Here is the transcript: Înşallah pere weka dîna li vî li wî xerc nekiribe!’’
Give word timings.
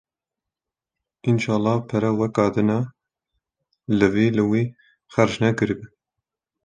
Înşallah 1.29 1.77
pere 1.89 2.09
weka 2.19 2.45
dîna 2.53 2.79
li 3.97 4.07
vî 4.13 4.27
li 4.35 4.43
wî 4.49 4.63
xerc 5.13 5.33
nekiribe!’’ 5.43 5.87